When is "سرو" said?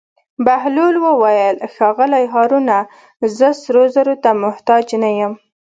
3.61-3.83